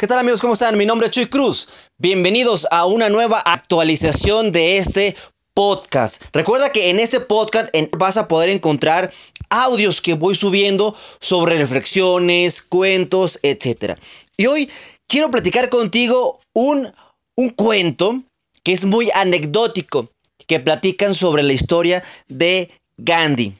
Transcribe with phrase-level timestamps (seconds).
[0.00, 0.40] ¿Qué tal amigos?
[0.40, 0.78] ¿Cómo están?
[0.78, 1.68] Mi nombre es Chuy Cruz.
[1.98, 5.14] Bienvenidos a una nueva actualización de este
[5.52, 6.22] podcast.
[6.32, 9.12] Recuerda que en este podcast vas a poder encontrar
[9.50, 13.98] audios que voy subiendo sobre reflexiones, cuentos, etc.
[14.38, 14.70] Y hoy
[15.06, 16.90] quiero platicar contigo un,
[17.36, 18.22] un cuento
[18.62, 20.08] que es muy anecdótico,
[20.46, 23.52] que platican sobre la historia de Gandhi.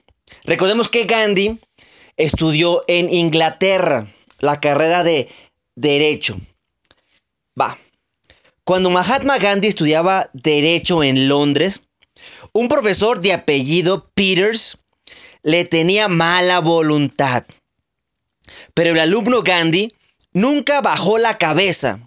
[0.44, 1.58] Recordemos que Gandhi
[2.16, 4.06] estudió en Inglaterra
[4.38, 5.28] la carrera de
[5.80, 6.38] Derecho.
[7.58, 7.78] Va.
[8.64, 11.84] Cuando Mahatma Gandhi estudiaba Derecho en Londres,
[12.52, 14.76] un profesor de apellido Peters
[15.42, 17.46] le tenía mala voluntad.
[18.74, 19.94] Pero el alumno Gandhi
[20.34, 22.06] nunca bajó la cabeza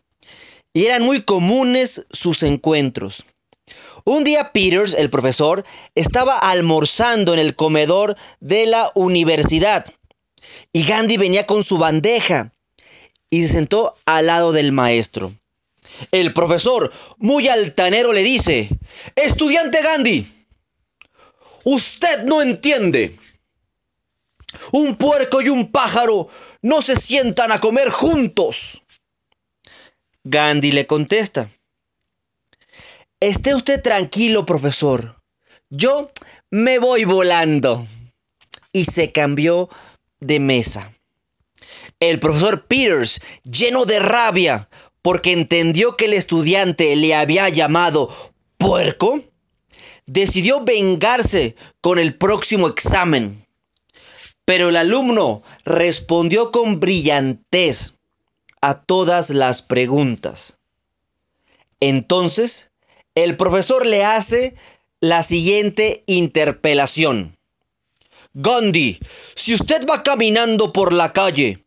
[0.71, 3.26] y eran muy comunes sus encuentros.
[4.05, 5.66] Un día Peters, el profesor,
[5.96, 9.85] estaba almorzando en el comedor de la universidad
[10.71, 12.54] y Gandhi venía con su bandeja
[13.34, 15.34] y se sentó al lado del maestro.
[16.12, 18.70] El profesor, muy altanero, le dice,
[19.16, 20.48] Estudiante Gandhi,
[21.63, 23.18] usted no entiende.
[24.72, 26.30] Un puerco y un pájaro
[26.62, 28.84] no se sientan a comer juntos.
[30.24, 31.50] Gandhi le contesta,
[33.20, 35.20] Esté usted tranquilo, profesor.
[35.72, 36.12] Yo
[36.52, 37.88] me voy volando.
[38.72, 39.70] Y se cambió
[40.20, 40.93] de mesa.
[42.09, 44.68] El profesor Peters, lleno de rabia
[45.01, 48.13] porque entendió que el estudiante le había llamado
[48.57, 49.23] puerco,
[50.05, 53.45] decidió vengarse con el próximo examen.
[54.43, 57.93] Pero el alumno respondió con brillantez
[58.60, 60.57] a todas las preguntas.
[61.79, 62.71] Entonces,
[63.15, 64.56] el profesor le hace
[65.00, 67.38] la siguiente interpelación.
[68.34, 69.00] Gandhi,
[69.35, 71.62] si usted va caminando por la calle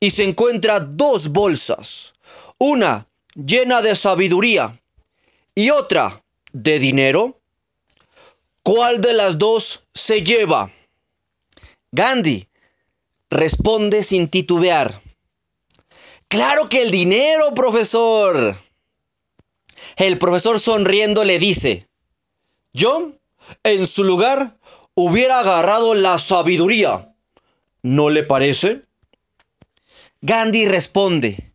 [0.00, 2.14] y se encuentra dos bolsas,
[2.58, 4.80] una llena de sabiduría
[5.54, 7.38] y otra de dinero,
[8.62, 10.70] ¿cuál de las dos se lleva?
[11.92, 12.48] Gandhi
[13.28, 15.00] responde sin titubear.
[16.28, 18.56] Claro que el dinero, profesor.
[19.96, 21.88] El profesor sonriendo le dice,
[22.72, 23.12] yo,
[23.64, 24.56] en su lugar,
[24.94, 27.14] hubiera agarrado la sabiduría.
[27.82, 28.82] ¿No le parece?
[30.22, 31.54] Gandhi responde,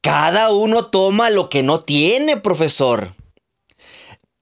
[0.00, 3.14] cada uno toma lo que no tiene, profesor.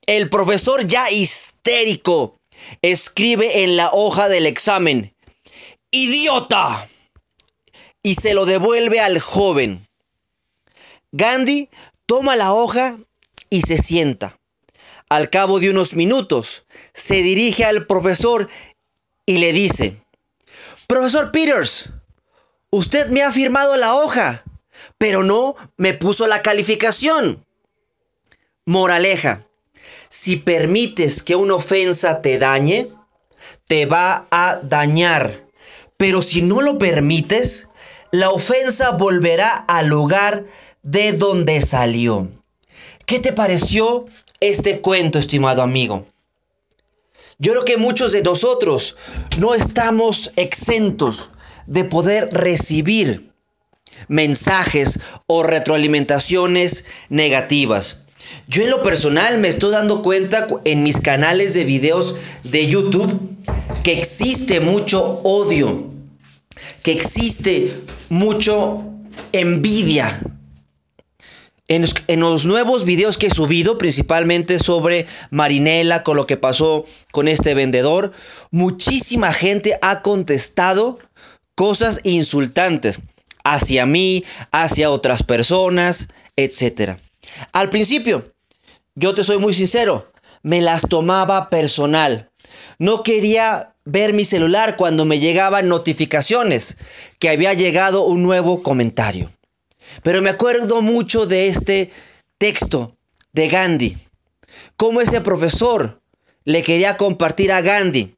[0.06, 2.38] El profesor ya histérico
[2.80, 5.12] escribe en la hoja del examen,
[5.90, 6.88] idiota,
[8.04, 9.88] y se lo devuelve al joven.
[11.10, 11.68] Gandhi
[12.06, 12.98] toma la hoja
[13.50, 14.38] y se sienta.
[15.08, 18.48] Al cabo de unos minutos, se dirige al profesor
[19.26, 19.96] y le dice,
[20.86, 21.90] Profesor Peters,
[22.74, 24.42] Usted me ha firmado la hoja,
[24.98, 27.46] pero no me puso la calificación.
[28.66, 29.46] Moraleja,
[30.08, 32.88] si permites que una ofensa te dañe,
[33.68, 35.46] te va a dañar.
[35.96, 37.68] Pero si no lo permites,
[38.10, 40.44] la ofensa volverá al lugar
[40.82, 42.28] de donde salió.
[43.06, 44.06] ¿Qué te pareció
[44.40, 46.08] este cuento, estimado amigo?
[47.38, 48.96] Yo creo que muchos de nosotros
[49.38, 51.30] no estamos exentos
[51.66, 53.30] de poder recibir
[54.08, 58.04] mensajes o retroalimentaciones negativas.
[58.48, 63.36] Yo en lo personal me estoy dando cuenta en mis canales de videos de YouTube
[63.82, 65.90] que existe mucho odio,
[66.82, 68.84] que existe mucho
[69.32, 70.20] envidia.
[71.66, 77.26] En los, nuevos videos que he subido, principalmente sobre Marinela, con lo que pasó con
[77.26, 78.12] este vendedor,
[78.50, 80.98] muchísima gente ha contestado
[81.54, 83.00] cosas insultantes
[83.44, 86.98] hacia mí, hacia otras personas, etc.
[87.52, 88.32] Al principio,
[88.94, 92.30] yo te soy muy sincero, me las tomaba personal.
[92.78, 96.76] No quería ver mi celular cuando me llegaban notificaciones
[97.18, 99.30] que había llegado un nuevo comentario.
[100.02, 101.90] Pero me acuerdo mucho de este
[102.38, 102.96] texto
[103.32, 103.98] de Gandhi.
[104.76, 106.00] Cómo ese profesor
[106.44, 108.16] le quería compartir a Gandhi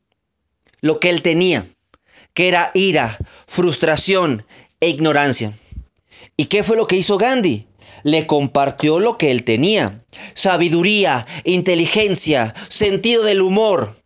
[0.81, 1.67] lo que él tenía
[2.37, 3.17] que era ira,
[3.47, 4.45] frustración
[4.79, 5.55] e ignorancia.
[6.37, 7.67] ¿Y qué fue lo que hizo Gandhi?
[8.03, 10.05] Le compartió lo que él tenía.
[10.35, 13.97] Sabiduría, inteligencia, sentido del humor.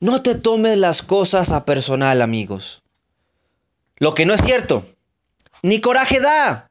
[0.00, 2.82] No te tomes las cosas a personal, amigos.
[3.98, 4.86] Lo que no es cierto,
[5.62, 6.70] ni coraje da.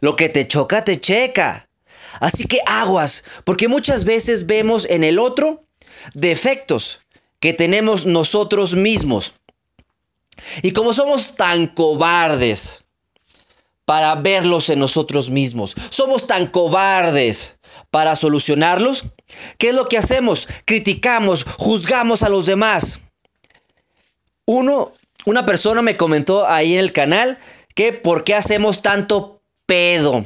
[0.00, 1.68] Lo que te choca, te checa.
[2.18, 5.62] Así que aguas, porque muchas veces vemos en el otro
[6.12, 7.01] defectos
[7.42, 9.34] que tenemos nosotros mismos.
[10.62, 12.84] Y como somos tan cobardes
[13.84, 15.74] para verlos en nosotros mismos.
[15.90, 17.58] Somos tan cobardes
[17.90, 19.06] para solucionarlos.
[19.58, 20.46] ¿Qué es lo que hacemos?
[20.66, 23.00] Criticamos, juzgamos a los demás.
[24.46, 24.92] Uno,
[25.26, 27.40] una persona me comentó ahí en el canal
[27.74, 30.24] que por qué hacemos tanto pedo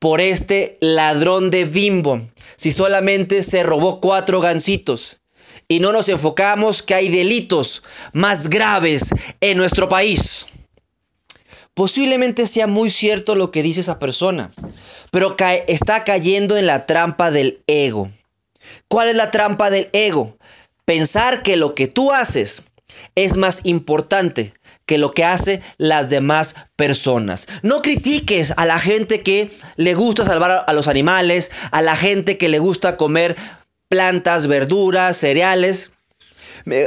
[0.00, 2.20] por este ladrón de bimbo
[2.56, 5.20] si solamente se robó cuatro gancitos
[5.68, 7.82] y no nos enfocamos que hay delitos
[8.12, 9.10] más graves
[9.40, 10.46] en nuestro país.
[11.74, 14.52] Posiblemente sea muy cierto lo que dice esa persona,
[15.10, 15.36] pero
[15.66, 18.10] está cayendo en la trampa del ego.
[18.88, 20.38] ¿Cuál es la trampa del ego?
[20.84, 22.64] Pensar que lo que tú haces
[23.14, 24.54] es más importante
[24.86, 27.48] que lo que hace las demás personas.
[27.62, 32.38] No critiques a la gente que le gusta salvar a los animales, a la gente
[32.38, 33.36] que le gusta comer
[33.88, 35.92] plantas, verduras, cereales.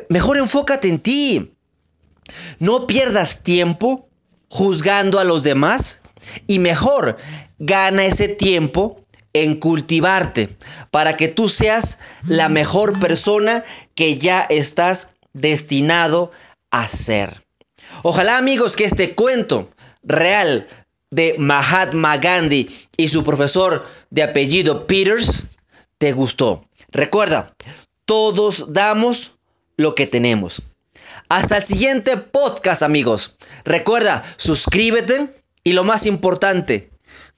[0.09, 1.51] Mejor enfócate en ti.
[2.59, 4.09] No pierdas tiempo
[4.49, 6.01] juzgando a los demás
[6.47, 7.17] y mejor
[7.57, 9.03] gana ese tiempo
[9.33, 10.49] en cultivarte
[10.91, 13.63] para que tú seas la mejor persona
[13.95, 16.31] que ya estás destinado
[16.71, 17.43] a ser.
[18.03, 19.69] Ojalá amigos que este cuento
[20.03, 20.67] real
[21.11, 25.45] de Mahatma Gandhi y su profesor de apellido Peters
[25.97, 26.68] te gustó.
[26.91, 27.55] Recuerda,
[28.05, 29.33] todos damos
[29.77, 30.61] lo que tenemos.
[31.29, 33.37] Hasta el siguiente podcast amigos.
[33.63, 36.89] Recuerda, suscríbete y lo más importante,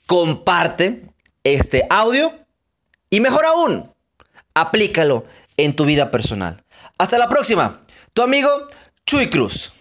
[0.08, 1.04] comparte
[1.44, 2.34] este audio
[3.10, 3.94] y mejor aún,
[4.54, 5.26] aplícalo
[5.58, 6.64] en tu vida personal.
[6.98, 7.82] Hasta la próxima.
[8.14, 8.50] Tu amigo
[9.06, 9.74] Chuy Cruz.